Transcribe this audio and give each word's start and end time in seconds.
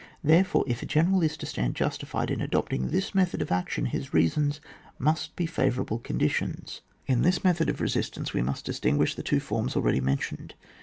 Therefore, 0.23 0.63
if 0.65 0.81
a 0.81 0.87
general 0.87 1.21
is 1.21 1.37
to 1.37 1.45
stand 1.45 1.75
justified 1.75 2.31
in 2.31 2.41
adopting 2.41 2.87
this 2.89 3.13
method 3.13 3.39
of 3.39 3.51
action, 3.51 3.85
his 3.85 4.15
reasons 4.15 4.59
must 4.97 5.35
be 5.35 5.45
favourable 5.45 5.99
conditions. 5.99 6.81
In 7.05 7.21
this 7.21 7.43
method 7.43 7.69
of 7.69 7.79
resistance 7.79 8.33
we 8.33 8.41
must 8.41 8.65
distinguish 8.65 9.13
the 9.13 9.21
two 9.21 9.39
forms 9.39 9.75
already 9.75 10.01
men 10.01 10.17
tioned. 10.17 10.51